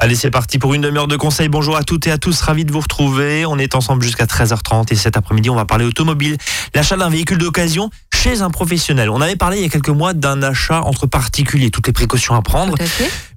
[0.00, 1.48] Allez, c'est parti pour une demi-heure de conseils.
[1.48, 3.44] Bonjour à toutes et à tous, ravi de vous retrouver.
[3.46, 6.36] On est ensemble jusqu'à 13h30 et cet après-midi, on va parler automobile.
[6.72, 9.10] L'achat d'un véhicule d'occasion chez un professionnel.
[9.10, 12.36] On avait parlé il y a quelques mois d'un achat entre particuliers, toutes les précautions
[12.36, 12.76] à prendre.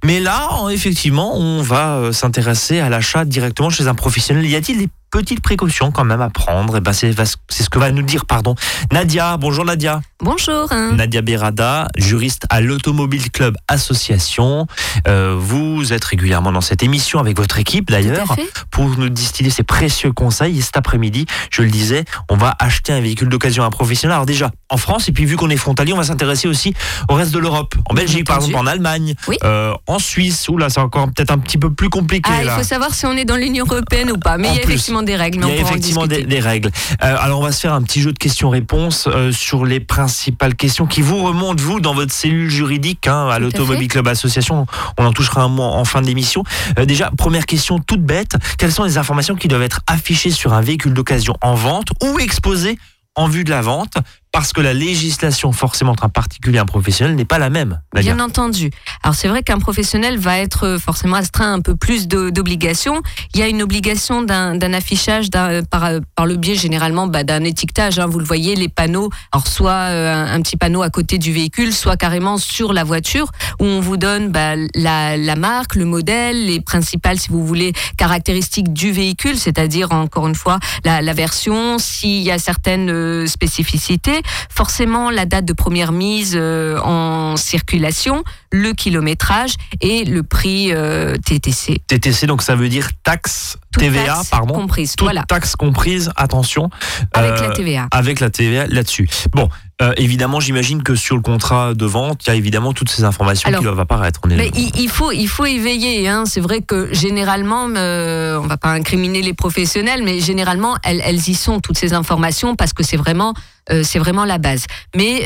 [0.03, 4.45] Mais là, effectivement, on va euh, s'intéresser à l'achat directement chez un professionnel.
[4.45, 6.75] Y a-t-il des petites précautions quand même à prendre.
[6.75, 8.55] Et eh ben c'est ce que va nous dire pardon
[8.91, 9.37] Nadia.
[9.37, 10.01] Bonjour Nadia.
[10.21, 10.71] Bonjour.
[10.73, 14.67] Nadia Berada, juriste à l'Automobile Club Association.
[15.07, 18.35] Euh, vous êtes régulièrement dans cette émission avec votre équipe d'ailleurs
[18.69, 20.59] pour nous distiller ces précieux conseils.
[20.59, 24.13] Et cet après-midi, je le disais, on va acheter un véhicule d'occasion à un professionnel.
[24.13, 26.73] Alors déjà en France et puis vu qu'on est frontalier, on va s'intéresser aussi
[27.09, 27.75] au reste de l'Europe.
[27.89, 30.47] En Belgique par exemple, en Allemagne, euh, en Suisse.
[30.49, 32.29] Où là c'est encore peut-être un petit peu plus compliqué.
[32.31, 34.37] Ah, il faut savoir si on est dans l'Union européenne ou pas.
[34.37, 35.39] Mais il y a effectivement des règles.
[35.43, 36.69] il y a effectivement des, règles.
[37.03, 40.55] Euh, alors on va se faire un petit jeu de questions-réponses euh, sur les principales
[40.55, 44.65] questions qui vous remontent, vous, dans votre cellule juridique hein, à l'Automobile Club Association.
[44.97, 46.43] On en touchera un mot en fin d'émission.
[46.79, 48.35] Euh, déjà, première question toute bête.
[48.57, 52.19] Quelles sont les informations qui doivent être affichées sur un véhicule d'occasion en vente ou
[52.19, 52.77] exposées
[53.15, 53.93] en vue de la vente?
[54.31, 57.81] Parce que la législation forcément entre un particulier et un professionnel n'est pas la même.
[57.93, 58.71] Bien entendu.
[59.03, 63.01] Alors c'est vrai qu'un professionnel va être forcément astreint un peu plus d'obligations.
[63.33, 65.29] Il y a une obligation d'un affichage
[65.69, 67.99] par, par le biais généralement bah, d'un étiquetage.
[67.99, 68.07] Hein.
[68.07, 71.73] Vous le voyez, les panneaux, alors soit euh, un, petit panneau à côté du véhicule,
[71.73, 76.61] soit carrément sur la voiture où on vous donne bah, la, marque, le modèle, les
[76.61, 82.31] principales, si vous voulez, caractéristiques du véhicule, c'est-à-dire encore une fois la, version, s'il y
[82.31, 89.53] a certaines euh, spécificités forcément la date de première mise euh, en circulation, le kilométrage
[89.81, 91.81] et le prix euh, TTC.
[91.87, 94.53] TTC, donc ça veut dire taxe TVA, pardon.
[94.53, 96.69] Comprise, Toute taxe comprise, attention.
[97.13, 97.87] Avec la TVA.
[97.91, 99.07] Avec la TVA là-dessus.
[99.31, 99.49] Bon,
[99.81, 103.03] euh, évidemment, j'imagine que sur le contrat de vente, il y a évidemment toutes ces
[103.03, 104.19] informations qui doivent apparaître.
[104.23, 106.07] On est mais il, faut, il faut y veiller.
[106.07, 106.25] Hein.
[106.25, 111.27] C'est vrai que généralement, euh, on va pas incriminer les professionnels, mais généralement, elles, elles
[111.27, 113.33] y sont toutes ces informations parce que c'est vraiment,
[113.71, 114.65] euh, c'est vraiment la base.
[114.95, 115.25] Mais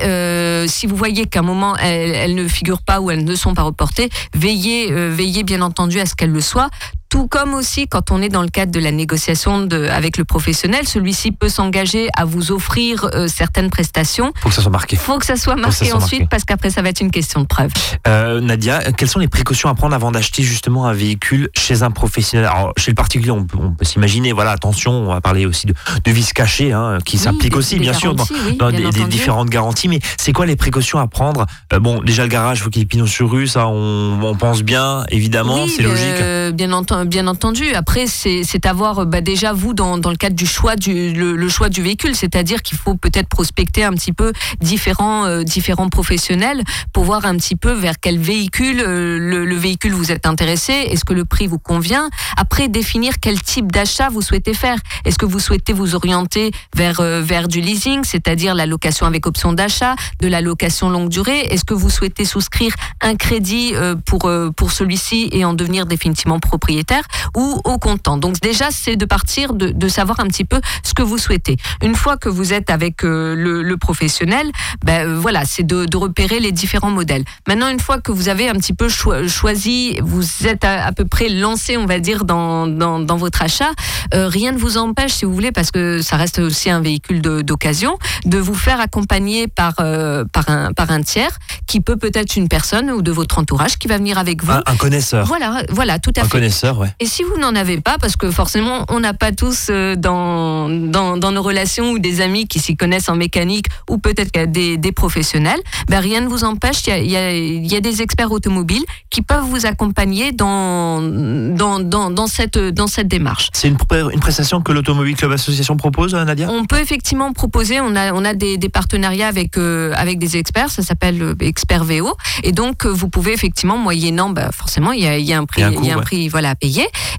[0.68, 3.54] si vous voyez qu'à un moment elles, elles, ne figurent pas ou elles ne sont
[3.54, 6.70] pas reportées, veillez, veillez bien entendu à ce qu'elles le soient.
[7.16, 10.26] Tout comme aussi quand on est dans le cadre de la négociation de, avec le
[10.26, 14.34] professionnel, celui-ci peut s'engager à vous offrir euh, certaines prestations.
[14.36, 14.98] Faut que ça soit marqué.
[14.98, 17.72] Faut que ça soit marqué ensuite parce qu'après ça va être une question de preuve.
[18.06, 21.92] Euh, Nadia, quelles sont les précautions à prendre avant d'acheter justement un véhicule chez un
[21.92, 22.48] professionnel?
[22.48, 25.74] Alors chez le particulier, on, peut s'imaginer, voilà, attention, on va parler aussi de,
[26.04, 29.88] de vis cachés hein, qui s'appliquent aussi bien sûr dans, des, différentes garanties.
[29.88, 31.46] Mais c'est quoi les précautions à prendre?
[31.72, 34.36] Euh, Bon, déjà le garage, faut qu'il y ait pignon sur rue, ça on, on
[34.36, 36.56] pense bien, évidemment, c'est logique.
[36.56, 37.74] bien entendu bien entendu.
[37.74, 41.82] Après, c'est avoir bah, déjà vous dans, le cadre du choix du le, choix du
[41.82, 47.26] véhicule, c'est-à-dire qu'il faut peut-être prospecter un petit peu différents euh, différents professionnels pour voir
[47.26, 50.74] un petit peu vers quel véhicule euh, le, véhicule vous êtes intéressé.
[50.74, 52.10] Est-ce que le prix vous convient?
[52.38, 54.78] Après, définir quel type d'achat vous souhaitez faire.
[55.06, 59.28] Est-ce que vous souhaitez vous orienter vers euh, vers du leasing, c'est-à-dire la location avec
[59.28, 61.42] option d'achat, de la location longue durée?
[61.52, 63.74] Est-ce que vous souhaitez souscrire un crédit
[64.06, 66.95] pour pour celui-ci et en devenir définitivement propriétaire?
[67.36, 68.18] Ou au comptant.
[68.18, 71.58] Donc déjà, c'est de partir de, de, savoir un petit peu ce que vous souhaitez.
[71.84, 74.52] Une fois que vous êtes avec euh, le, le, professionnel,
[74.84, 77.24] ben euh, voilà, c'est de, de, repérer les différents modèles.
[77.48, 81.30] Maintenant, une fois que vous avez un petit peu choisi, vous êtes à, peu près
[81.30, 83.72] lancé, on va dire, dans, dans, dans votre achat,
[84.14, 87.22] euh, rien ne vous empêche, si vous voulez, parce que ça reste aussi un véhicule
[87.22, 92.48] d'occasion, de vous faire accompagner par, par, un, par un tiers qui peut peut-être une
[92.48, 94.52] personne ou de votre entourage qui va venir avec vous.
[94.52, 95.26] Un, connaisseur.
[95.26, 96.26] Voilà, voilà, tout à fait.
[96.26, 96.85] Un connaisseur, ouais.
[97.00, 100.70] Et si vous n'en avez pas, parce que forcément, on n'a pas tous euh, dans,
[100.70, 104.78] dans, dans, nos relations ou des amis qui s'y connaissent en mécanique ou peut-être des,
[104.78, 105.60] des professionnels,
[105.90, 106.86] ben rien ne vous empêche.
[106.88, 109.66] Il y a, il y, a, il y a des experts automobiles qui peuvent vous
[109.66, 113.50] accompagner dans, dans, dans, dans cette, dans cette démarche.
[113.54, 113.78] C'est une,
[114.14, 116.50] une prestation que l'Automobile Club Association propose, Nadia?
[116.50, 117.80] On peut effectivement proposer.
[117.80, 120.70] On a, on a des, des partenariats avec, euh, avec des experts.
[120.70, 122.14] Ça s'appelle euh, Expert VO.
[122.44, 125.62] Et donc, vous pouvez effectivement, moyennant, ben, forcément, il y a, y a un prix,
[125.62, 126.65] il y a un, prix voilà, à payer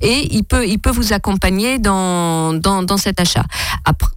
[0.01, 3.45] et il peut, il peut vous accompagner dans, dans, dans cet achat.
[3.85, 4.11] Après,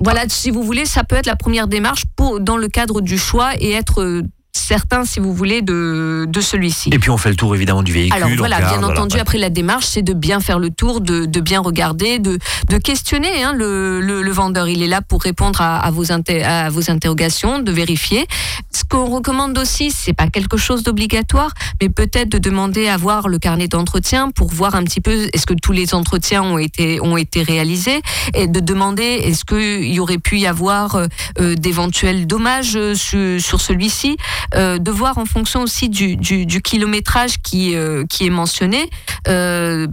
[0.00, 3.18] voilà, si vous voulez, ça peut être la première démarche pour, dans le cadre du
[3.18, 4.22] choix et être
[4.52, 6.90] certains, si vous voulez, de, de celui-ci.
[6.92, 8.22] Et puis on fait le tour évidemment du véhicule.
[8.22, 11.40] Alors voilà, bien entendu, après la démarche, c'est de bien faire le tour, de, de
[11.40, 12.38] bien regarder, de,
[12.68, 14.68] de questionner hein, le, le, le, vendeur.
[14.68, 18.26] Il est là pour répondre à, à, vos, à vos interrogations, de vérifier.
[18.70, 23.28] Ce qu'on recommande aussi, c'est pas quelque chose d'obligatoire, mais peut-être de demander à voir
[23.28, 27.00] le carnet d'entretien pour voir un petit peu est-ce que tous les entretiens ont été,
[27.00, 28.00] ont été réalisés
[28.34, 33.60] et de demander est-ce qu'il y aurait pu y avoir euh, d'éventuels dommages sur, sur
[33.60, 34.16] celui-ci.
[34.54, 37.74] De voir en fonction aussi du, du, kilométrage qui,
[38.08, 38.88] qui est mentionné,
[39.26, 39.88] ben,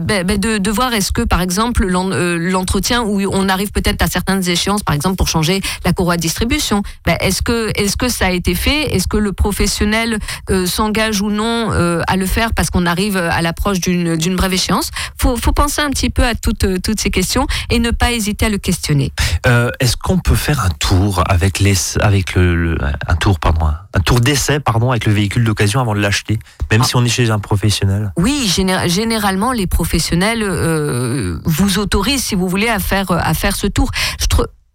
[0.00, 4.06] ben, ben, de, de voir est-ce que par exemple l'entretien où on arrive peut-être à
[4.06, 8.08] certaines échéances, par exemple pour changer la courroie de distribution, ben, est-ce que est-ce que
[8.08, 8.94] ça a été fait?
[8.94, 10.18] Est-ce que le professionnel
[10.66, 11.70] s'engage ou non
[12.06, 14.90] à le faire parce qu'on arrive à l'approche d'une brève échéance?
[15.18, 18.46] Faut faut penser un petit peu à toutes toutes ces questions et ne pas hésiter
[18.46, 19.12] à le questionner.
[19.46, 22.76] Euh, est-ce qu'on peut faire un tour avec les, avec le,
[23.06, 26.38] un tour pardon, un tour d'essai pardon avec le véhicule d'occasion avant de l'acheter,
[26.70, 26.86] même ah.
[26.86, 28.50] si on est chez un professionnel Oui,
[28.86, 33.90] généralement les professionnels euh, vous autorisent si vous voulez à faire à faire ce tour.
[34.20, 34.26] Je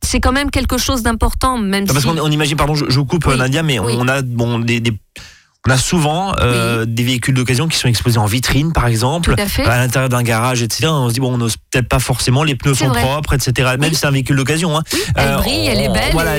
[0.08, 2.06] c'est quand même quelque chose d'important, même Parce si...
[2.06, 4.81] qu'on on imagine, pardon, je, vous coupe Nadia, mais on a bon des
[5.68, 9.36] on a souvent euh, des véhicules d'occasion qui sont exposés en vitrine, par exemple,
[9.66, 10.88] à, l'intérieur d'un garage, etc.
[10.88, 13.75] On se dit bon, on n'ose peut-être pas forcément, les pneus sont propres, etc.
[13.78, 14.78] Même si c'est un véhicule d'occasion.
[14.78, 14.84] Hein.
[15.16, 16.14] Elle euh, brille, elle est belle.
[16.14, 16.31] Voilà,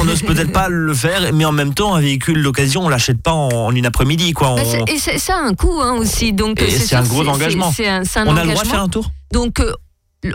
[0.00, 3.22] on n'ose peut-être pas le faire, mais en même temps, un véhicule d'occasion, on l'achète
[3.22, 4.54] pas en, une après-midi, quoi.
[4.54, 7.72] Bah, et ça a un coût hein, aussi, donc c'est un gros engagement.
[8.16, 9.10] on a le droit de faire un tour.
[9.32, 9.72] Donc euh,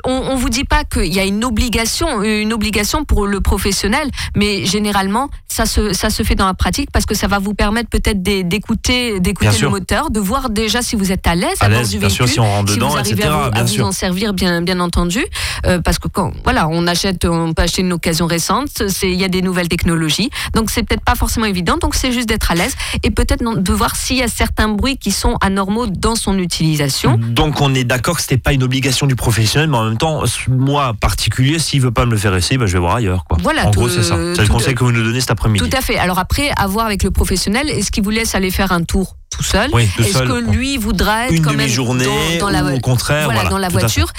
[0.03, 4.09] on, ne vous dit pas qu'il y a une obligation, une obligation pour le professionnel,
[4.35, 7.53] mais généralement ça se ça se fait dans la pratique parce que ça va vous
[7.53, 11.69] permettre peut-être d'écouter d'écouter le moteur, de voir déjà si vous êtes à l'aise à,
[11.69, 14.61] bord du véhicule, sûr, si on rentre dedans, vous arrivez à, vous, en servir bien
[14.61, 15.25] bien entendu,
[15.65, 19.19] euh, parce que quand voilà on achète, on peut acheter une occasion récente, c'est il
[19.19, 22.51] y a des nouvelles technologies, donc c'est peut-être pas forcément évident, donc c'est juste d'être
[22.51, 26.15] à l'aise et peut-être de voir s'il y a certains bruits qui sont anormaux dans
[26.15, 27.17] son utilisation.
[27.17, 30.93] Donc on est d'accord que c'était pas une obligation du professionnel en même temps, moi
[30.99, 33.23] particulier, s'il veut pas me le faire essayer, bah, je vais voir ailleurs.
[33.25, 33.37] Quoi.
[33.41, 34.15] Voilà, en gros, c'est ça.
[34.35, 35.67] C'est le conseil que vous nous donnez cet après-midi.
[35.67, 35.97] Tout à fait.
[35.97, 39.15] Alors après, à voir avec le professionnel, est-ce qu'il vous laisse aller faire un tour?
[39.29, 39.69] Tout seul
[39.99, 42.05] Est-ce que lui voudra être une quand même journée
[42.39, 44.11] dans, la, au contraire voilà, dans la voiture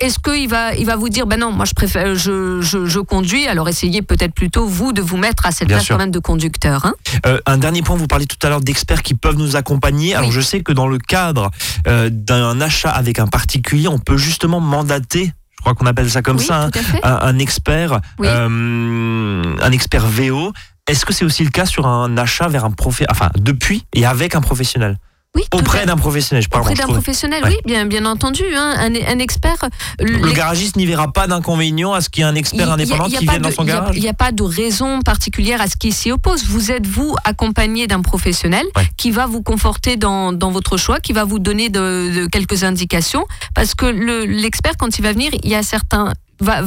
[0.00, 3.46] Est-ce qu'il va, il va vous dire ben non, moi je préfère, je, je, conduis.
[3.46, 6.84] Alors essayez peut-être plutôt vous de vous mettre à cette place quand même de conducteur.
[6.86, 6.94] Hein.
[7.26, 10.14] Euh, un dernier point, vous parlez tout à l'heure d'experts qui peuvent nous accompagner.
[10.14, 11.50] Alors je sais que dans le cadre
[11.86, 16.22] euh, d'un achat avec un particulier, on peut justement mandater je crois qu'on appelle ça
[16.22, 16.70] comme ça, hein,
[17.02, 20.52] un, expert, euh, un expert VO.
[20.86, 24.06] Est-ce que c'est aussi le cas sur un achat vers un professionnel, enfin depuis et
[24.06, 24.98] avec un professionnel?
[25.34, 26.62] Oui, auprès d'un professionnel, je parle.
[26.62, 28.42] Auprès d'un professionnel, oui, bien, bien entendu.
[28.54, 29.56] Hein, un, un, expert.
[30.00, 33.26] Le garagiste n'y verra pas d'inconvénient à ce qu'il y ait un expert indépendant qui
[33.26, 33.96] vienne dans son garage?
[33.96, 36.46] Il n'y a, pas de raison particulière à ce qui s'y oppose.
[36.46, 38.64] Vous êtes vous accompagné d'un professionnel
[38.96, 42.64] qui va vous conforter dans, dans, votre choix, qui va vous donner de, de quelques
[42.64, 46.62] indications, parce que l'expert quand il va venir, il y a certains va,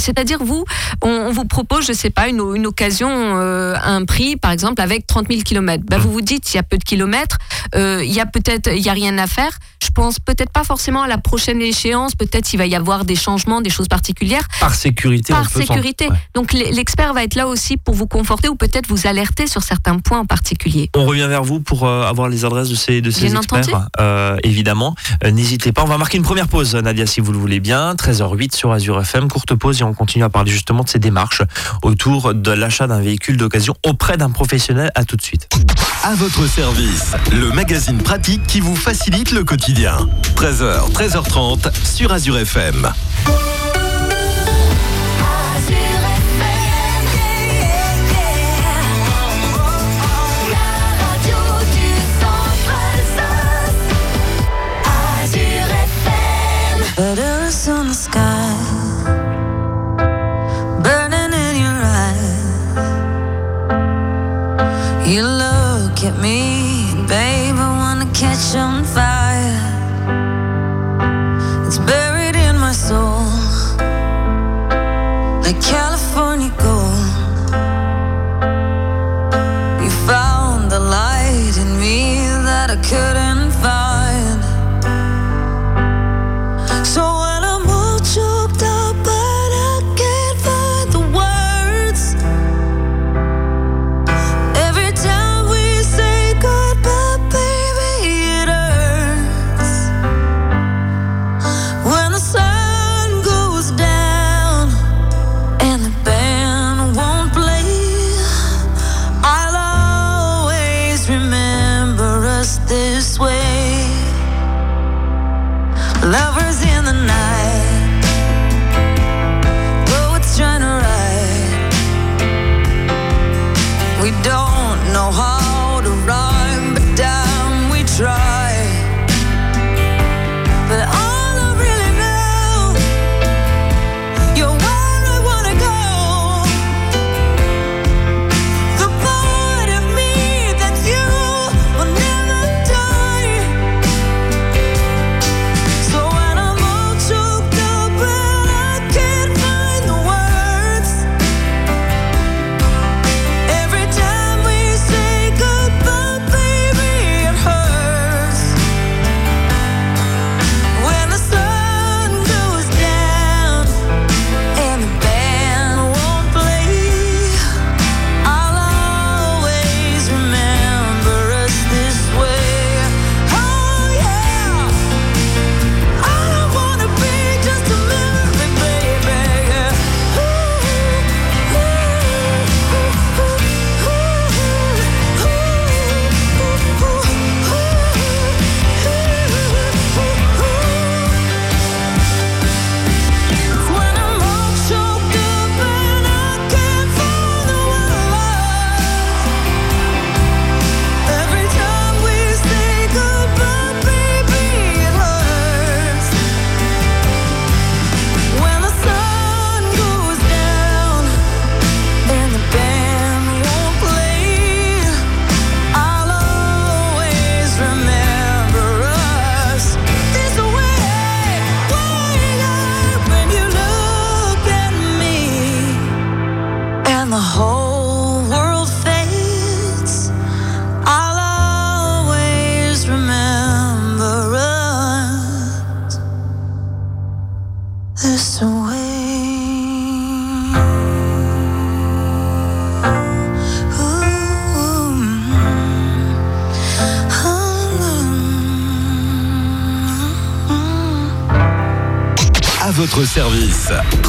[0.00, 0.64] c'est-à-dire vous,
[1.02, 5.06] on, vous propose, je sais pas, une, une occasion, euh, un prix, par exemple, avec
[5.06, 5.84] 30 000 kilomètres.
[5.88, 7.38] Ben, vous vous dites, il y a peu de kilomètres,
[7.74, 9.58] euh, il y a peut-être, il a rien à faire.
[9.82, 12.14] Je pense peut-être pas forcément à la prochaine échéance.
[12.14, 14.46] Peut-être il va y avoir des changements, des choses particulières.
[14.58, 15.32] Par sécurité.
[15.32, 16.08] Par sécurité.
[16.34, 19.98] Donc l'expert va être là aussi pour vous conforter ou peut-être vous alerter sur certains
[19.98, 20.90] points en particulier.
[20.96, 23.88] On revient vers vous pour euh, avoir les adresses de ces de ces experts.
[24.00, 25.82] Euh, évidemment, n'hésitez pas.
[25.82, 27.94] On va marquer une première pause, Nadia, si vous le voulez bien.
[27.94, 29.28] 13h08 sur Azure FM.
[29.28, 31.42] Courte pause on continue à parler justement de ces démarches
[31.82, 34.90] autour de l'achat d'un véhicule d'occasion auprès d'un professionnel.
[34.94, 35.48] À tout de suite.
[36.02, 39.96] À votre service, le magazine pratique qui vous facilite le quotidien.
[40.36, 42.92] 13h, 13h30 sur Azure FM.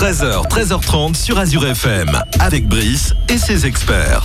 [0.10, 4.24] 13h, 13h30 sur Azure FM, avec Brice et ses experts.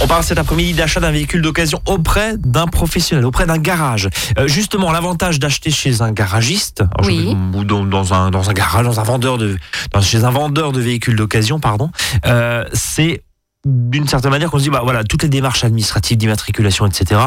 [0.00, 4.08] On parle cet après-midi d'achat d'un véhicule d'occasion auprès d'un professionnel, auprès d'un garage.
[4.36, 7.36] Euh, justement, l'avantage d'acheter chez un garagiste, je- Oui.
[7.54, 9.56] ou dans, dans un, dans un garage, dans un vendeur de,
[9.92, 11.92] dans- chez un vendeur de véhicules d'occasion, pardon,
[12.26, 13.22] euh, c'est
[13.64, 17.20] d'une certaine manière qu'on se dit, bah voilà, toutes les démarches administratives d'immatriculation, etc.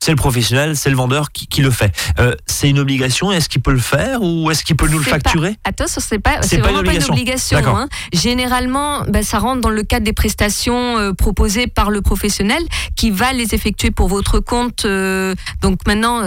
[0.00, 1.92] C'est le professionnel, c'est le vendeur qui, qui le fait.
[2.20, 3.32] Euh, c'est une obligation.
[3.32, 5.56] Est-ce qu'il peut le faire ou est-ce qu'il peut nous le pas- facturer?
[5.64, 7.58] Attention, c'est pas, C'est pas une vraiment pas une obligation.
[7.66, 7.88] hein.
[8.12, 12.62] Généralement, ben, ça rentre dans le cadre des prestations euh, proposées par le professionnel
[12.94, 14.84] qui va les effectuer pour votre compte.
[14.84, 16.20] euh, donc maintenant,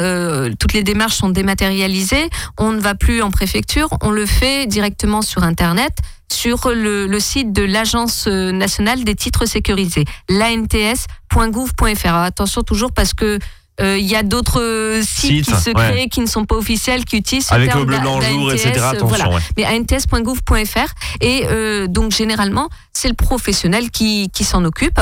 [0.60, 2.30] toutes les démarches sont dématérialisées.
[2.58, 5.94] On ne va plus en préfecture, on le fait directement sur Internet
[6.32, 12.13] sur le, le site de l'Agence nationale des titres sécurisés, l'ANTS.gouv.fr.
[12.13, 13.38] Attention toujours parce que
[13.81, 15.73] euh, il y a d'autres euh, sites, Sites, qui se ouais.
[15.75, 18.51] créent, qui ne sont pas officiels, qui utilisent ce Avec terme le bleu blanc jour,
[18.51, 18.71] etc.
[18.75, 19.07] d'ANTS, Attention.
[19.07, 19.41] voilà ouais.
[19.57, 25.00] mais ants.gouv.fr et euh, donc généralement c'est le professionnel qui, qui s'en occupe.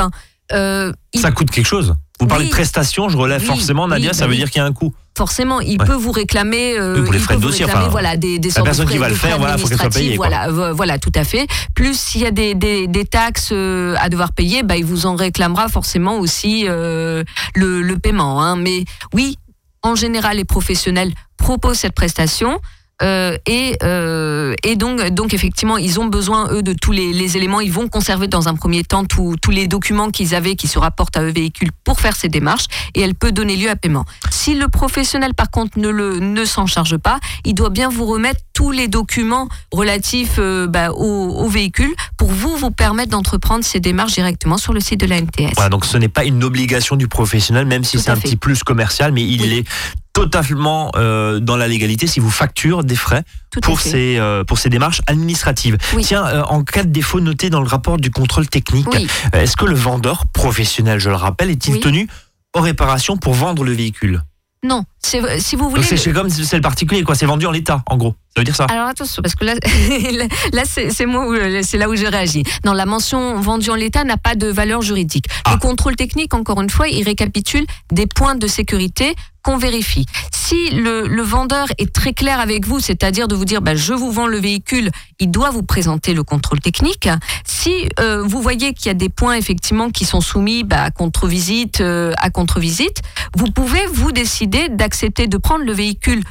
[0.52, 1.94] Euh, il- Ça coûte quelque chose.
[2.20, 2.50] Vous parlez Oui.
[2.50, 4.36] de prestations, je relève Oui, forcément, oui, Nadia, bah ça veut oui.
[4.38, 4.92] dire qu'il y a un coût.
[5.16, 5.86] Forcément, il Ouais.
[5.86, 8.38] peut vous réclamer, euh, pour les il frais peut vous dossier, réclamer, enfin, voilà, des,
[8.38, 10.28] des sortes personne de qui va le faire, voilà, faut qu'elle soit payée, quoi.
[10.28, 11.46] Voilà, vo- voilà, tout à fait.
[11.74, 15.06] Plus s'il y a des, des, des taxes euh, à devoir payer, bah, il vous
[15.06, 17.22] en réclamera forcément aussi euh,
[17.54, 18.42] le, le paiement.
[18.42, 18.56] Hein.
[18.56, 19.36] Mais oui,
[19.82, 22.58] en général, les professionnels proposent cette prestation.
[23.02, 27.36] Euh, et, euh, et donc, donc effectivement, ils ont besoin eux de tous les, les
[27.36, 27.60] éléments.
[27.60, 31.16] Ils vont conserver dans un premier temps tous les documents qu'ils avaient, qui se rapportent
[31.16, 34.04] à eux véhicule pour faire ces démarches, et elle peut donner lieu à paiement.
[34.30, 38.04] Si le professionnel, par contre, ne le ne s'en charge pas, il doit bien vous
[38.06, 40.96] remettre tous les documents relatifs euh, bah, au,
[41.44, 45.20] au véhicule pour vous vous permettre d'entreprendre ces démarches directement sur le site de la
[45.20, 45.52] NTS.
[45.54, 48.22] Voilà, donc ce n'est pas une obligation du professionnel, même si c'est un fait.
[48.22, 49.58] petit plus commercial, mais il Oui.
[49.58, 49.64] est
[50.12, 54.58] totalement euh, dans la légalité si vous facture des frais Tout pour ces, euh, pour
[54.58, 55.78] ces démarches administratives.
[55.94, 56.04] Oui.
[56.04, 59.06] Tiens, euh, en cas de défaut noté dans le rapport du contrôle technique, Oui.
[59.32, 61.80] est-ce que le vendeur professionnel, je le rappelle, est-il Oui.
[61.80, 62.08] tenu
[62.56, 64.22] aux réparations pour vendre le véhicule?
[64.62, 65.82] Non, si vous voulez.
[65.82, 67.14] C'est comme c'est le particulier, quoi.
[67.14, 68.14] C'est vendu en l'état, en gros.
[68.36, 69.54] Ça veut dire ça Alors attention, parce que là,
[70.52, 72.44] là c'est moi, où- c'est là où je réagis.
[72.64, 75.24] Non, la mention vendue en l'état n'a pas de valeur juridique.
[75.44, 75.54] Ah.
[75.54, 80.04] Le contrôle technique, encore une fois, il récapitule des points de sécurité qu'on vérifie.
[80.30, 83.94] Si le, le vendeur est très clair avec vous, c'est-à-dire de vous dire, bah, je
[83.94, 87.08] vous vends le véhicule, il doit vous présenter le contrôle technique.
[87.44, 90.90] Si euh, vous voyez qu'il y a des points effectivement qui sont soumis bah, à
[90.90, 93.00] contre-visite, euh, à contre-visite,
[93.36, 94.89] vous pouvez vous décider d'accepter
[95.28, 96.22] de prendre le véhicule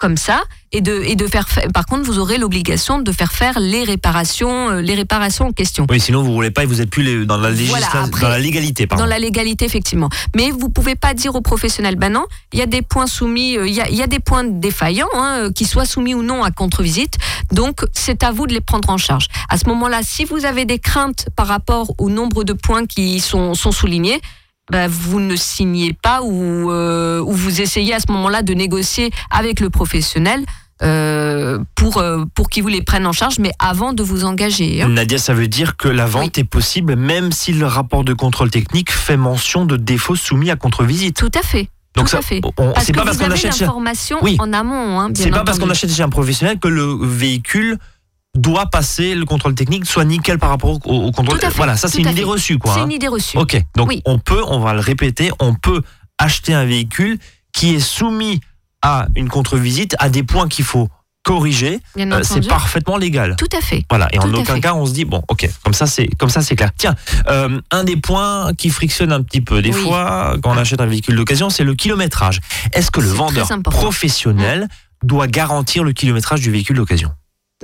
[0.00, 0.40] comme ça
[0.70, 3.82] et de et de faire fa- par contre vous aurez l'obligation de faire faire les
[3.82, 5.88] réparations euh, les réparations en question.
[5.90, 8.38] Oui, sinon vous roulez pas et vous êtes plus les- dans la législation, dans la
[8.38, 9.02] légalité, pardon.
[9.02, 10.08] dans la légalité effectivement.
[10.36, 13.56] Mais vous pouvez pas dire aux professionnels ben non il y a des points soumis
[13.58, 16.14] euh, il y a, il y a des points défaillants hein, euh, qui soient soumis
[16.14, 17.14] ou non à contre-visite.
[17.50, 19.26] Donc c'est à vous de les prendre en charge.
[19.48, 23.18] À ce moment-là si vous avez des craintes par rapport au nombre de points qui
[23.18, 24.20] sont sont soulignés
[24.70, 29.10] ben, vous ne signez pas ou, euh, ou vous essayez à ce moment-là de négocier
[29.30, 30.44] avec le professionnel
[30.82, 34.82] euh, pour, euh, pour qu'il vous les prenne en charge, mais avant de vous engager.
[34.82, 34.88] hein.
[34.88, 38.50] Nadia, ça veut dire que la vente est possible même si le rapport de contrôle
[38.50, 41.16] technique fait mention de défauts soumis à contre-visite.
[41.16, 41.68] Tout à fait.
[41.96, 42.40] Donc tout ça, à fait.
[42.44, 43.66] on- Parce c'est que pas parce qu'on achète chez
[44.22, 44.36] Oui.
[44.38, 45.00] en amont.
[45.00, 47.76] Hein, c'est pas parce qu'on achète chez un professionnel que le véhicule
[48.40, 51.38] doit passer le contrôle technique soit nickel par rapport au, au contrôle.
[51.40, 52.24] Fait, Voilà, ça c'est une idée fait.
[52.24, 52.74] reçue quoi.
[52.74, 52.84] C'est hein.
[52.84, 53.36] une idée reçue.
[53.38, 54.02] Ok, donc Oui.
[54.04, 55.82] on peut, on va le répéter, on peut
[56.18, 57.18] acheter un véhicule
[57.52, 58.40] qui est soumis
[58.82, 60.88] à une contre-visite, à des points qu'il faut
[61.24, 61.80] corriger.
[61.98, 63.36] Euh, c'est parfaitement légal.
[63.36, 63.82] Tout à fait.
[63.90, 64.60] Voilà, et en Tout aucun fait.
[64.60, 66.70] cas on se dit bon, ok, comme ça c'est comme ça c'est clair.
[66.76, 66.94] Tiens,
[67.28, 69.82] euh, un des points qui frictionne un petit peu des Oui.
[69.82, 72.40] fois quand on achète un véhicule d'occasion, c'est le kilométrage.
[72.72, 74.68] Est-ce que le vendeur professionnel
[75.02, 77.10] doit garantir le kilométrage du véhicule d'occasion?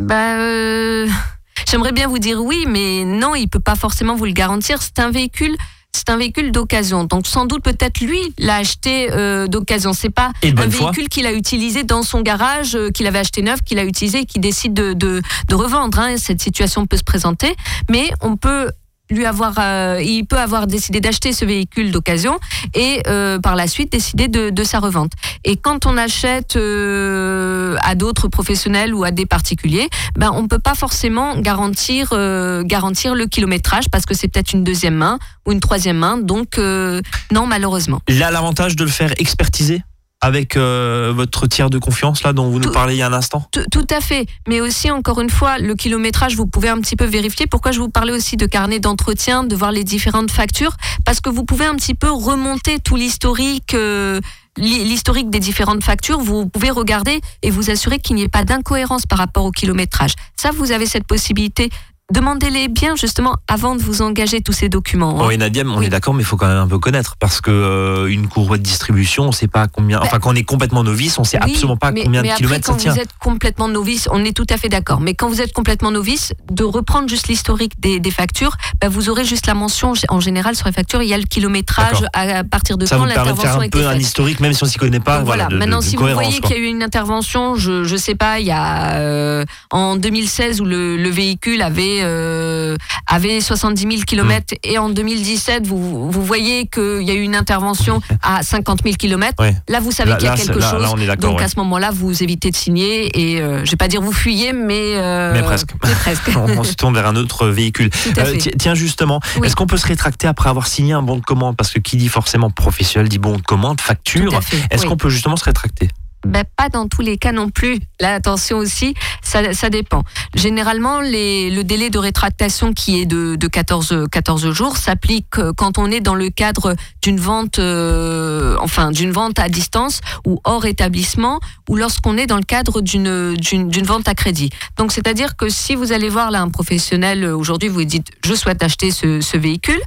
[0.00, 1.06] Bah, euh,
[1.70, 4.78] j'aimerais bien vous dire oui, mais non, il peut pas forcément vous le garantir.
[4.82, 5.56] C'est un véhicule.
[5.96, 9.92] C'est un véhicule d'occasion, donc sans doute peut-être lui l'a acheté euh, d'occasion.
[9.92, 13.62] C'est pas un véhicule qu'il a utilisé dans son garage, euh, qu'il avait acheté neuf,
[13.62, 16.00] qu'il a utilisé et qui décide de, de, de revendre.
[16.00, 16.16] hein.
[16.18, 17.54] Cette situation peut se présenter,
[17.88, 18.72] mais on peut
[19.10, 22.38] lui avoir, euh, il peut avoir décidé d'acheter ce véhicule d'occasion
[22.74, 25.12] et euh, par la suite décider de, de sa revente.
[25.44, 30.58] Et quand on achète euh, à d'autres professionnels ou à des particuliers, ben on peut
[30.58, 35.52] pas forcément garantir euh, garantir le kilométrage parce que c'est peut-être une deuxième main ou
[35.52, 36.18] une troisième main.
[36.18, 37.00] Donc euh,
[37.32, 38.00] non malheureusement.
[38.08, 39.82] Là, l'avantage de le faire expertiser
[40.20, 43.12] avec euh, votre tiers de confiance là dont vous nous parlez il y a un
[43.12, 43.46] instant?
[43.52, 44.26] Tout, tout à fait.
[44.48, 47.46] Mais aussi, encore une fois, le kilométrage, vous pouvez un petit peu vérifier.
[47.46, 50.74] Pourquoi je vous parlais aussi de carnet d'entretien, de voir les différentes factures?
[51.04, 53.74] Parce que vous pouvez un petit peu remonter tout l'historique.
[53.74, 54.20] euh,
[54.56, 59.06] l'historique des différentes factures, vous pouvez regarder et vous assurer qu'il n'y ait pas d'incohérence
[59.06, 60.14] par rapport au kilométrage.
[60.36, 61.70] Ça, vous avez cette possibilité
[62.12, 65.22] demandez-les bien justement avant de vous engager tous ces documents.
[65.22, 65.26] Hein.
[65.26, 67.50] Oui, Nadia, on est d'accord, mais il faut quand même un peu connaître parce que
[67.50, 69.98] euh, une courroie de distribution, on sait pas combien.
[69.98, 72.74] Bah, enfin, quand on est complètement novice, on sait absolument pas combien de kilomètres ça
[72.74, 72.90] tient.
[72.90, 75.00] Quand vous êtes complètement novice, on est tout à fait d'accord.
[75.00, 79.24] Mais quand vous êtes complètement novice, de reprendre juste l'historique des, factures, bah, vous aurez
[79.24, 81.02] juste la mention en général sur les factures.
[81.02, 83.86] Il y a le kilométrage à, partir de quand l'intervention a été faite.
[83.86, 85.20] un peu un historique, même si on s'y connaît pas.
[85.20, 85.48] voilà.
[85.48, 88.46] Maintenant, si vous voyez qu'il y a eu une intervention, je je sais pas, il
[88.46, 92.76] y a euh, en 2016 où le, le véhicule avait euh,
[93.06, 97.36] avait 70 000 km et en 2017, vous, vous voyez qu'il y a eu une
[97.36, 99.42] intervention à 50 000 km.
[99.68, 100.94] Là, vous savez qu'il y a quelque chose.
[101.18, 104.00] donc à ce moment-là, vous évitez de signer et euh, je ne vais pas dire
[104.00, 105.70] vous fuyez, mais, euh, mais presque.
[106.36, 107.90] on, se tourne vers un autre véhicule.
[108.18, 111.56] Euh, tiens, justement, est-ce qu'on peut se rétracter après avoir signé un bon de commande?
[111.56, 114.40] Parce que qui dit forcément professionnel dit bon de commande, facture.
[114.70, 115.88] Est-ce qu'on peut justement se rétracter?
[116.24, 117.78] Ben, pas dans tous les cas non plus.
[118.00, 120.02] Là, attention aussi, ça, ça dépend.
[120.34, 125.52] Généralement, les, le délai de rétractation qui est de, de 14, 14 jours s'applique euh,
[125.56, 130.40] quand on est dans le cadre d'une vente, euh, enfin, d'une vente à distance ou
[130.44, 134.50] hors établissement ou lorsqu'on est dans le cadre d'une, d'une, vente à crédit.
[134.76, 138.34] Donc, c'est-à-dire que si vous allez voir là un professionnel euh, aujourd'hui, vous dites, je
[138.34, 139.80] souhaite acheter ce, ce véhicule,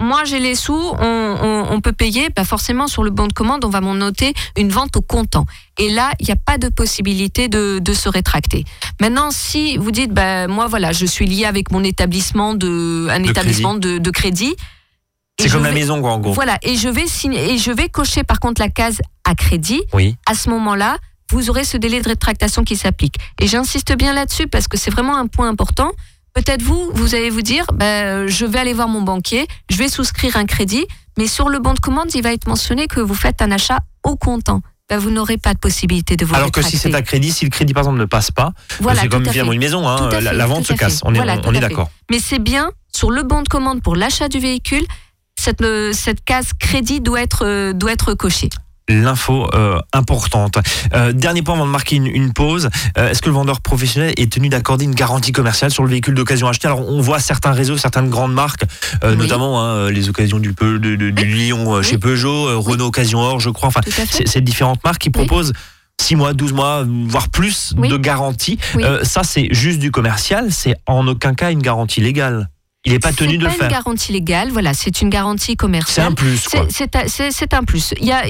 [0.00, 3.68] moi j'ai les sous, on, peut payer, bah forcément sur le bon de commande, on
[3.68, 5.46] va m'en noter une vente au comptant.
[5.78, 8.64] Et là, il n'y a pas de possibilité de, se rétracter.
[9.00, 13.22] Maintenant, si vous dites, bah, moi voilà, je suis lié avec mon établissement de, un
[13.22, 14.54] établissement de, crédit.
[15.38, 16.32] C'est comme la maison, quoi, en gros.
[16.32, 19.80] Voilà, et je vais signer, et je vais cocher par contre la case à crédit.
[19.94, 20.16] Oui.
[20.26, 20.98] À ce moment-là,
[21.30, 23.16] vous aurez ce délai de rétractation qui s'applique.
[23.40, 25.92] Et j'insiste bien là-dessus parce que c'est vraiment un point important.
[26.34, 29.88] Peut-être vous, vous allez vous dire, ben, je vais aller voir mon banquier, je vais
[29.88, 30.86] souscrire un crédit,
[31.18, 33.78] mais sur le bon de commande, il va être mentionné que vous faites un achat
[34.04, 34.62] au comptant.
[34.88, 37.44] Ben, vous n'aurez pas de possibilité de vous Alors que si c'est un crédit, si
[37.44, 38.52] le crédit par exemple ne passe pas,
[38.94, 41.00] c'est comme une maison, hein, la, vente se casse.
[41.04, 41.90] On est, on, est d'accord.
[42.10, 44.84] Mais c'est bien sur le bon de commande pour l'achat du véhicule,
[45.38, 48.50] cette, euh, cette case crédit doit être, euh, doit être cochée
[48.94, 50.58] l'info euh, importante.
[50.94, 52.68] Euh, dernier point avant de marquer une, pause.
[52.98, 56.14] Euh, est-ce que le vendeur professionnel est tenu d'accorder une garantie commerciale sur le véhicule
[56.14, 56.66] d'occasion acheté?
[56.66, 58.64] Alors on voit certains réseaux, certaines grandes marques,
[59.02, 63.68] notamment hein, les occasions du, Peu, de, Lyon chez Peugeot, Renault Occasion Or, je crois.
[63.68, 63.80] Enfin,
[64.26, 65.52] c'est différentes marques qui proposent
[66.00, 68.58] 6 mois, 12 mois, voire plus de garantie.
[69.02, 72.48] ça, c'est juste du commercial, c'est en aucun cas une garantie légale.
[72.86, 73.58] Il n'est pas tenu de le faire.
[73.58, 76.06] C'est une garantie légale, voilà, c'est une garantie commerciale.
[76.06, 76.48] C'est un plus.
[77.30, 77.94] C'est un plus.
[78.00, 78.22] Il y a,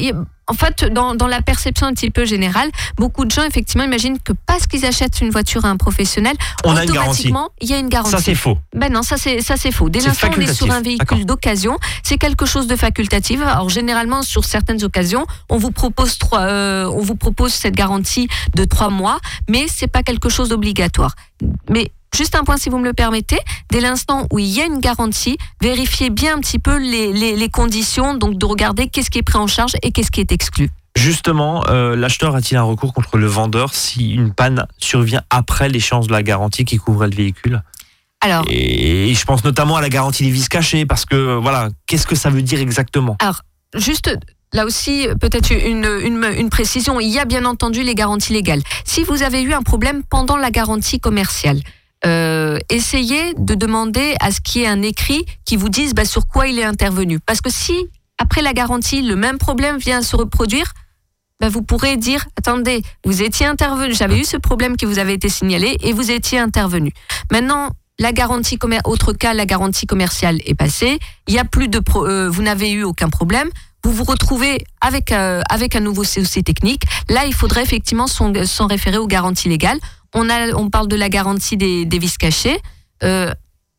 [0.49, 4.19] en fait, dans, dans, la perception un petit peu générale, beaucoup de gens effectivement imaginent
[4.19, 6.35] que parce qu'ils achètent une voiture à un professionnel,
[6.65, 8.11] on automatiquement, il y a une garantie.
[8.11, 8.59] Ça c'est faux.
[8.75, 9.89] Ben non, ça c'est ça c'est faux.
[9.89, 13.41] Dès l'instant on est sur un véhicule d'occasion, c'est quelque chose de facultatif.
[13.43, 18.27] Alors généralement sur certaines occasions, on vous propose trois, euh, on vous propose cette garantie
[18.57, 21.15] de trois mois, mais c'est pas quelque chose d'obligatoire.
[21.69, 23.39] Mais Juste un point, si vous me le permettez.
[23.71, 27.49] Dès l'instant où il y a une garantie, vérifiez bien un petit peu les, les,
[27.49, 30.71] conditions, donc de regarder qu'est-ce qui est pris en charge et qu'est-ce qui est exclu.
[30.97, 36.09] Justement, euh, l'acheteur a-t-il un recours contre le vendeur si une panne survient après l'échéance
[36.09, 37.63] de la garantie qui couvrait le véhicule?
[38.21, 42.07] Alors, et je pense notamment à la garantie des vis cachées, parce que voilà, qu'est-ce
[42.07, 43.17] que ça veut dire exactement?
[43.21, 43.41] Alors,
[43.75, 44.11] juste
[44.53, 46.99] Là aussi, peut-être une, une, une, précision.
[46.99, 48.63] Il y a bien entendu les garanties légales.
[48.85, 51.61] Si vous avez eu un problème pendant la garantie commerciale,
[52.07, 56.05] euh, essayez de demander à ce qu'il y ait un écrit qui vous dise bah,
[56.05, 57.21] sur quoi il est intervenu.
[57.21, 57.75] Parce que si,
[58.19, 60.73] après la garantie, le même problème vient se reproduire,
[61.41, 65.15] bah, vous pourrez dire, attendez, vous étiez intervenu, j'avais eu ce problème qui vous avait
[65.15, 66.93] été signalé et vous étiez intervenu.
[67.31, 71.81] Maintenant, la garantie autre cas, la garantie commerciale est passée, il y a plus de
[71.97, 73.51] euh, vous n'avez eu aucun problème.
[73.85, 76.83] Vous vous retrouvez avec euh, avec un nouveau COC technique.
[77.09, 79.79] Là, il faudrait effectivement s'en référer aux garanties légales
[80.15, 82.59] on, a, on parle de la garantie des, des vis cachés.
[83.03, 83.33] Euh,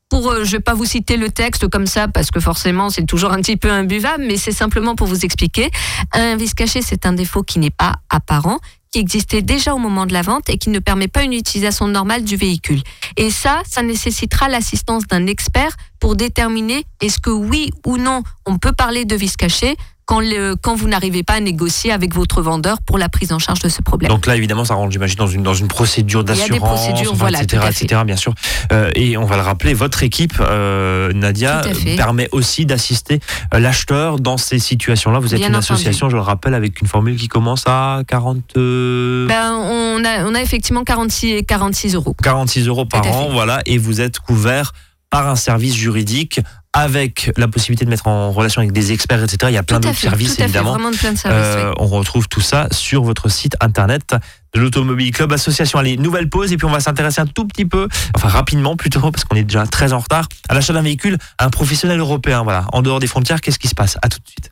[0.09, 3.05] pour, euh, je vais pas vous citer le texte comme ça parce que forcément c'est
[3.05, 5.71] toujours un petit peu imbuvable, mais c'est simplement pour vous expliquer.
[6.11, 8.59] Un vis caché, c'est un défaut qui n'est pas apparent,
[8.91, 11.87] qui existait déjà au moment de la vente et qui ne permet pas une utilisation
[11.87, 12.81] normale du véhicule.
[13.15, 18.57] Et ça, ça nécessitera l'assistance d'un expert pour déterminer est-ce que oui ou non on
[18.57, 22.97] peut parler de vis caché quand, vous n'arrivez pas à négocier avec votre vendeur pour
[22.97, 24.09] la prise en charge de ce problème.
[24.09, 28.15] Donc là, évidemment, ça rentre, j'imagine, dans une, dans une procédure d'assurance, etc., etc., bien
[28.15, 28.33] sûr.
[28.71, 31.61] Euh, et on va le rappeler, votre équipe, euh, Nadia,
[31.95, 33.19] permet aussi d'assister
[33.53, 35.19] euh, l'acheteur dans ces situations-là.
[35.19, 38.55] Vous êtes une association, je le rappelle, avec une formule qui commence à 40...
[38.55, 42.15] Ben, on, a, on a effectivement 46, 46 euros.
[42.21, 44.73] 46 euros par an, voilà, et vous êtes couvert
[45.09, 46.39] par un service juridique
[46.73, 49.37] avec la possibilité de mettre en relation avec des experts, etc.
[49.49, 50.77] Il y a plein d'autres services, évidemment.
[50.77, 54.15] Plein de services, euh, On retrouve tout ça sur votre site internet
[54.53, 55.79] de l'Automobile Club Association.
[55.79, 59.11] Allez, nouvelle pause et puis on va s'intéresser un tout petit peu, enfin rapidement plutôt,
[59.11, 62.43] parce qu'on est déjà très en retard, à l'achat d'un véhicule à un professionnel européen.
[62.43, 63.97] Voilà, en dehors des frontières, qu'est-ce qui se passe?
[64.01, 64.51] À tout de suite.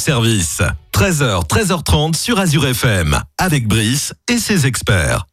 [0.00, 0.62] Service.
[0.94, 5.26] 13h, 13h30 sur Azure FM, avec Brice et ses experts.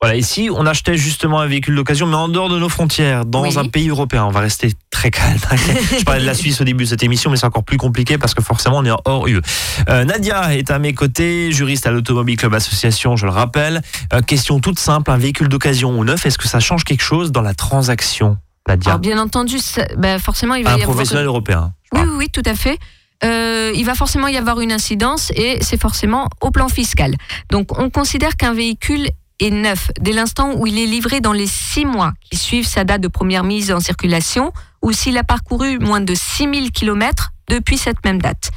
[0.00, 3.58] Voilà, ici, on achetait justement un véhicule d'occasion, mais en dehors de nos frontières, dans
[3.58, 4.24] un pays européen.
[4.24, 5.38] On va rester très calme.
[5.98, 8.18] Je parlais de la Suisse au début de cette émission, mais c'est encore plus compliqué
[8.18, 9.40] parce que forcément, on est hors UE.
[9.88, 13.82] Euh, Nadia est à mes côtés, juriste à l'Automobile Club Association, je le rappelle.
[14.12, 17.30] Euh, question toute simple, un véhicule d'occasion ou neuf, est-ce que ça change quelque chose
[17.30, 18.92] dans la transaction Nadia?
[18.92, 19.56] Alors, bien entendu,
[19.96, 20.90] ben, forcément, il va un y avoir...
[20.90, 21.72] Un professionnel européen.
[21.92, 22.78] Oui, oui, oui, tout à fait.
[23.24, 27.14] Euh, il va forcément y avoir une incidence et c'est forcément au plan fiscal.
[27.50, 29.08] Donc on considère qu'un véhicule
[29.40, 32.84] est neuf dès l'instant où il est livré dans les six mois qui suivent sa
[32.84, 37.78] date de première mise en circulation ou s'il a parcouru moins de 6000 km depuis
[37.78, 38.50] cette même date.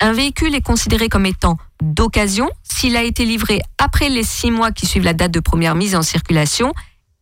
[0.00, 4.72] Un véhicule est considéré comme étant d'occasion s'il a été livré après les six mois
[4.72, 6.72] qui suivent la date de première mise en circulation.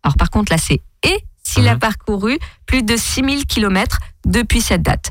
[0.03, 1.81] Alors par contre là c'est et s'il a mhm.
[1.81, 5.11] parcouru plus de 6000 km depuis cette date.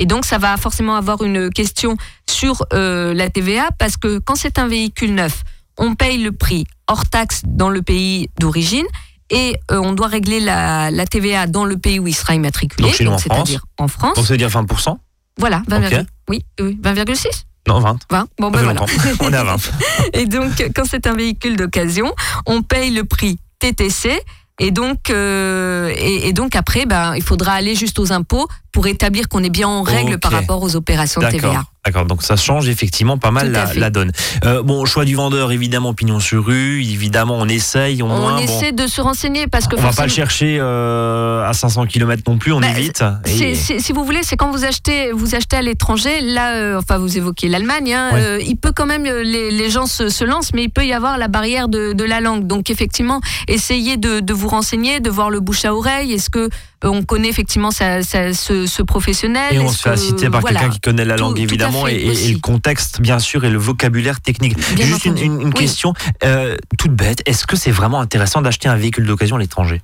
[0.00, 1.96] Et donc, ça va forcément avoir une question
[2.28, 5.42] sur euh, la TVA parce que quand c'est un véhicule neuf,
[5.78, 8.86] on paye le prix hors taxe dans le pays d'origine
[9.28, 13.86] et on doit régler la, TVA dans le pays où il sera immatriculé, c'est-à-dire en
[13.86, 14.16] France.
[14.16, 14.96] Donc ça veut dire 20%
[15.38, 17.98] Voilà, 20, oui, oui 20,6 non, 20.
[18.10, 18.28] 20.
[18.38, 18.84] Bon, ben voilà.
[19.20, 19.56] On est à 20.
[20.14, 22.12] et donc, quand c'est un véhicule d'occasion,
[22.46, 24.18] on paye le prix TTC
[24.60, 29.28] et donc, euh, et, donc après, ben, il faudra aller juste aux impôts pour établir
[29.28, 31.64] qu'on est bien en règle par rapport aux opérations TVA.
[31.86, 34.12] D'accord, donc ça change effectivement pas mal la, donne.
[34.44, 38.02] Euh, bon, choix du vendeur, évidemment, pignon sur rue, évidemment, on essaye.
[38.02, 39.76] on essaie de se renseigner parce que.
[39.76, 43.02] On va pas le chercher euh, à 500 km non plus, on bah, évite.
[43.24, 47.16] si vous voulez, c'est quand vous achetez, vous achetez à l'étranger, là, euh, enfin, vous
[47.16, 50.92] évoquez l'Allemagne, hein, il peut quand même, les, gens se, lancent, mais il peut y
[50.92, 52.46] avoir la barrière de, la langue.
[52.46, 56.12] Donc, effectivement, essayez de, de, vous renseigner, de voir le bouche à oreille.
[56.12, 56.50] Est-ce que
[56.88, 59.54] on connaît effectivement ce, professionnel.
[59.54, 63.00] Et on se fait citer par quelqu'un qui connaît la langue évidemment et, le contexte
[63.00, 64.56] bien sûr et le vocabulaire technique.
[64.76, 65.92] Juste une, question
[66.24, 69.82] euh, toute bête, est-ce que c'est vraiment intéressant d'acheter un véhicule d'occasion à l'étranger?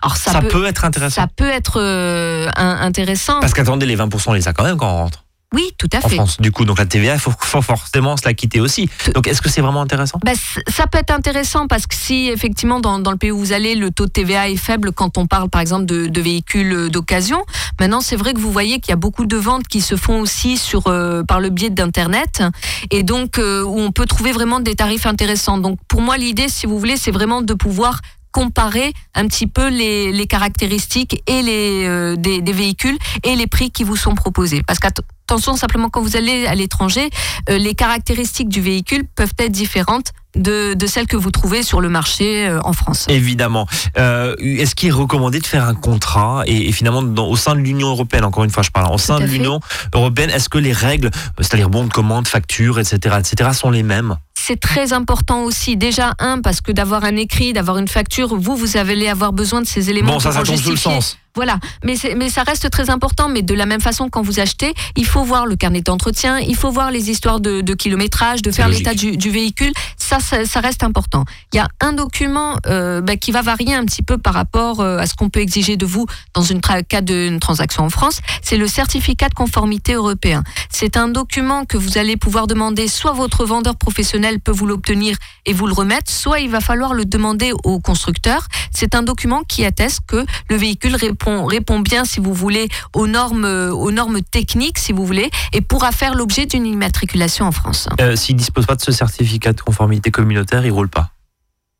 [0.00, 1.22] Alors ça, peut, être intéressant.
[1.22, 3.40] Ça peut être euh, intéressant.
[3.40, 5.24] Parce qu'attendez, les 20%, on les a quand même quand on rentre.
[5.52, 6.06] Oui, tout à fait.
[6.06, 8.88] En France, du coup, donc la TVA, il faut, forcément se la quitter aussi.
[9.14, 10.18] Donc, est-ce que c'est vraiment intéressant?
[10.24, 10.32] Bah,
[10.68, 13.90] Ça peut être intéressant parce que si effectivement dans, le pays où vous allez, le
[13.90, 17.44] taux de TVA est faible quand on parle par exemple de, véhicules d'occasion.
[17.80, 20.20] Maintenant, c'est vrai que vous voyez qu'il y a beaucoup de ventes qui se font
[20.20, 22.42] aussi sur euh, par le biais d'internet
[22.90, 25.58] et donc euh, où on peut trouver vraiment des tarifs intéressants.
[25.58, 28.00] Donc, pour moi, l'idée, si vous voulez, c'est vraiment de pouvoir
[28.32, 33.84] comparer un petit peu les, caractéristiques et les euh, des, véhicules et les prix qui
[33.84, 34.62] vous sont proposés.
[34.66, 37.10] Parce qu'attention, simplement quand vous allez à l'étranger,
[37.50, 41.88] euh, les caractéristiques du véhicule peuvent être différentes de, celles que vous trouvez sur le
[41.88, 43.06] marché euh, en France.
[43.08, 43.66] Évidemment.
[43.96, 48.24] Est-ce qu'il est recommandé de faire un contrat et, finalement au sein de l'Union européenne,
[48.24, 49.60] encore une fois je parle, au sein de l'Union
[49.94, 54.16] européenne, est-ce que les règles, c'est-à-dire bon de commande, facture, etc., etc., sont les mêmes?
[54.34, 55.76] C'est très important aussi.
[55.76, 59.60] Déjà, un, parce que d'avoir un écrit, d'avoir une facture, vous, vous allez avoir besoin
[59.60, 60.14] de ces éléments.
[60.14, 61.16] Bon, ça, ça le sens.
[61.34, 63.30] Voilà, mais, mais ça reste très important.
[63.30, 66.56] Mais de la même façon, quand vous achetez, il faut voir le carnet d'entretien, il
[66.56, 69.72] faut voir les histoires de, kilométrage, de faire l'état du, véhicule.
[69.96, 71.24] Ça, ça, reste important.
[71.52, 74.80] Il y a un document euh, bah, qui va varier un petit peu par rapport
[74.80, 78.20] euh, à ce qu'on peut exiger de vous dans une cas d'une transaction en France.
[78.42, 80.42] C'est le certificat de conformité européen.
[80.68, 82.88] C'est un document que vous allez pouvoir demander.
[82.88, 85.16] Soit votre vendeur professionnel peut vous l'obtenir
[85.46, 88.48] et vous le remettre, soit il va falloir le demander au constructeur.
[88.70, 93.06] C'est un document qui atteste que le véhicule répond répond, bien, si vous voulez, aux
[93.06, 97.88] normes, aux normes techniques, si vous voulez, et pourra faire l'objet d'une immatriculation en France.
[98.00, 101.10] Euh, S'il ne dispose pas de ce certificat de conformité communautaire, il roule pas.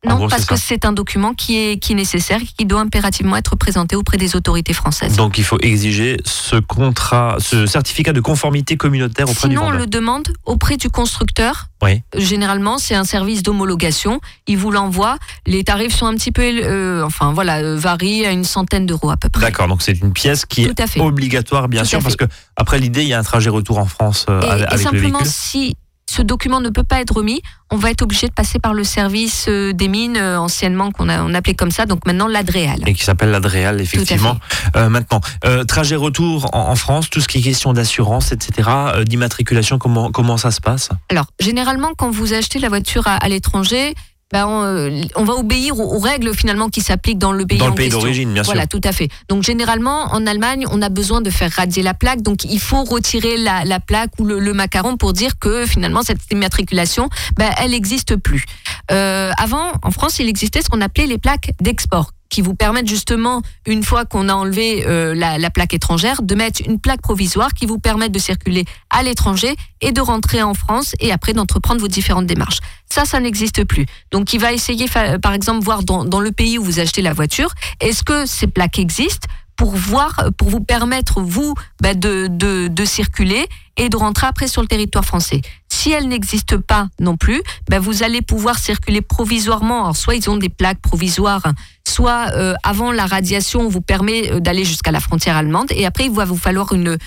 [0.05, 3.37] Non, parce que c'est un document qui est, qui est nécessaire et qui doit impérativement
[3.37, 5.15] être présenté auprès des autorités françaises.
[5.15, 9.71] Donc il faut exiger ce contrat, ce certificat de conformité communautaire auprès du vendeur.
[9.71, 11.67] Sinon, on le demande auprès du constructeur.
[11.81, 12.01] Oui.
[12.15, 14.21] Généralement, c'est un service d'homologation.
[14.47, 15.17] Il vous l'envoie.
[15.45, 19.09] Les tarifs sont un petit peu, euh, enfin voilà, euh, varient à une centaine d'euros
[19.09, 19.41] à peu près.
[19.41, 23.09] D'accord, donc c'est une pièce qui est obligatoire, bien sûr, parce que après l'idée, il
[23.09, 25.75] y a un trajet retour en France euh, avec et simplement, si
[26.09, 28.83] ce document ne peut pas être remis, on va être obligé de passer par le
[28.83, 32.81] service euh, des mines, euh, anciennement qu'on on appelait comme ça, donc maintenant l'Adréal.
[32.85, 34.37] Et qui s'appelle l'Adréal, effectivement.
[34.75, 35.21] Euh, maintenant,
[35.67, 38.69] trajet retour en, France, tout ce qui est question d'assurance, etc.,
[39.05, 40.89] d'immatriculation, comment, comment ça se passe?
[41.09, 43.93] Alors, généralement, quand vous achetez la voiture à l'étranger,
[44.33, 47.75] ben, euh, on, va obéir aux, règles finalement qui s'appliquent dans le pays dans le
[47.75, 48.51] pays d'origine, bien sûr.
[48.51, 49.07] Voilà, tout à fait.
[49.29, 52.83] Donc généralement en Allemagne, on a besoin de faire radier la plaque, donc il faut
[52.83, 58.15] retirer la, plaque ou le, macaron pour dire que finalement cette immatriculation, ben, elle n'existe
[58.15, 58.45] plus.
[58.91, 62.89] Euh, avant, en France, il existait ce qu'on appelait les plaques d'export qui vous permettent
[62.89, 67.53] justement, une fois qu'on a enlevé euh, la, plaque étrangère, de mettre une plaque provisoire
[67.53, 71.79] qui vous permet de circuler à l'étranger et de rentrer en France et après d'entreprendre
[71.79, 72.57] vos différentes démarches.
[72.89, 73.85] Ça, ça n'existe plus.
[74.09, 74.87] Donc, il va essayer,
[75.21, 78.79] par exemple, voir dans, le pays où vous achetez la voiture, est-ce que ces plaques
[78.79, 79.27] existent?
[79.55, 84.61] Pour voir, pour vous permettre vous bah, de, de, circuler et de rentrer après sur
[84.61, 85.41] le territoire français.
[85.69, 89.83] Si elles n'existent pas non plus, bah, vous allez pouvoir circuler provisoirement.
[89.83, 91.43] Alors, soit ils ont des plaques provisoires,
[91.87, 95.85] soit euh, avant la radiation, on vous permet euh, d'aller jusqu'à la frontière allemande, et
[95.85, 96.97] après il va vous falloir une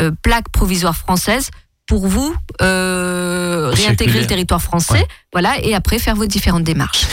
[0.00, 1.50] euh, plaque provisoire française
[1.86, 7.06] pour vous réintégrer le territoire français, voilà, et après faire vos différentes démarches.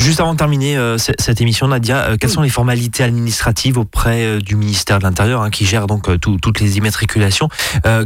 [0.00, 4.24] Juste avant de terminer euh, cette émission, Nadia, euh, quelles sont les formalités administratives auprès
[4.24, 7.48] euh, du ministère de l'Intérieur hein, qui gère donc toutes les immatriculations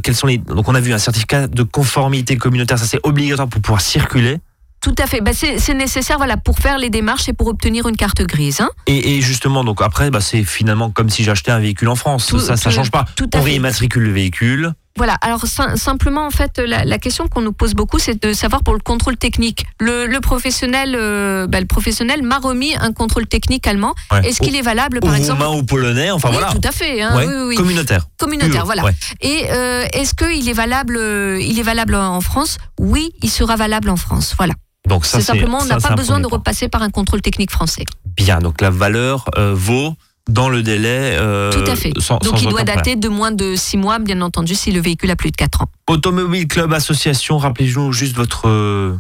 [0.03, 3.48] Quels sont les donc on a vu un certificat de conformité communautaire, ça c'est obligatoire
[3.48, 4.38] pour pouvoir circuler.
[4.81, 5.20] Tout à fait.
[5.20, 8.61] Bah, c'est nécessaire voilà, pour faire les démarches et pour obtenir une carte grise.
[8.61, 8.70] Hein.
[8.87, 12.37] Et, justement, donc après, bah, c'est finalement comme si j'achetais un véhicule en France.
[12.38, 13.05] ça ne change pas.
[13.16, 14.72] Tout on réimmatricule le véhicule.
[14.96, 18.74] Voilà, alors simplement en fait la, question qu'on nous pose beaucoup c'est de savoir pour
[18.74, 19.64] le contrôle technique.
[19.79, 23.94] Le, professionnel euh, bah, le professionnel m'a remis un contrôle technique allemand.
[24.24, 26.53] Est-ce qu'il est valable par exemple ou polonais, enfin oui, voilà.
[26.53, 27.01] tout à fait.
[27.01, 28.09] Hein, oui, Communautaire.
[28.18, 28.83] Communautaire, voilà.
[29.20, 30.98] Et euh, est-ce qu'il est valable
[31.40, 32.59] il est valable en France?
[32.79, 34.35] Oui, il sera valable en France.
[34.37, 34.55] Voilà.
[34.88, 37.85] Donc c'est simplement, on n'a pas besoin de repasser par un contrôle technique français.
[38.16, 39.94] Bien, donc la valeur euh, vaut
[40.29, 41.17] dans le délai.
[41.19, 41.93] Euh, Tout à fait.
[42.23, 45.17] Donc il doit dater de moins de 6 mois, bien entendu, si le véhicule a
[45.17, 45.69] plus de 4 ans.
[45.88, 48.97] Automobile Club Association, rappelez-nous juste votre euh,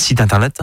[0.00, 0.60] site internet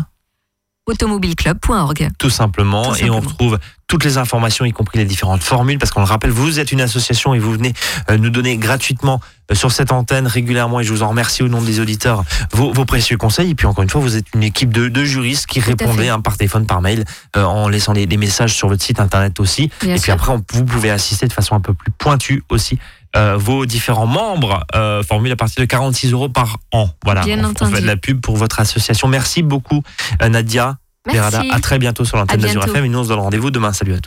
[0.86, 2.10] automobileclub.org.
[2.17, 6.02] Tout simplement, et on retrouve toutes les informations, y compris les différentes formules, parce qu'on
[6.02, 7.74] le rappelle, vous êtes une association et vous venez
[8.10, 9.19] euh, nous donner gratuitement
[9.52, 12.86] euh, sur cette antenne régulièrement, et je vous en remercie au nom des auditeurs, vos,
[12.86, 13.52] précieux conseils.
[13.52, 16.38] Et puis encore une fois, vous êtes une équipe de, juristes qui répondez hein, par
[16.38, 19.69] téléphone, par mail, euh, en laissant des, messages sur votre site internet aussi.
[19.84, 22.80] et puis après, vous pouvez assister de façon un peu plus pointue aussi
[23.38, 26.89] vos différents membres euh, formule à partir de 46 euros par an.
[27.04, 27.75] Voilà, Bien on, entendu.
[27.75, 29.08] fait de la pub pour votre association.
[29.08, 29.84] Merci beaucoup
[30.21, 30.78] Nadia.
[31.12, 31.49] Merci.
[31.51, 33.73] À très bientôt sur l'antenne d'Azur FM et nous on se donne rendez-vous demain.
[33.73, 34.04] Salut à tous.